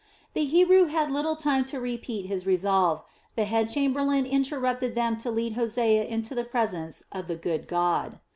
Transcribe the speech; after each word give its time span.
The 0.33 0.45
Hebrew 0.45 0.85
had 0.85 1.11
little 1.11 1.35
time 1.35 1.63
to 1.65 1.79
repeat 1.79 2.25
his 2.25 2.47
resolve; 2.47 3.03
the 3.35 3.43
head 3.45 3.69
chamberlain 3.69 4.25
interrupted 4.25 4.95
them 4.95 5.15
to 5.19 5.29
lead 5.29 5.53
Hosea 5.53 6.05
into 6.05 6.33
the 6.33 6.43
presence 6.43 7.03
of 7.11 7.27
the 7.27 7.35
"good 7.35 7.67
god." 7.67 8.19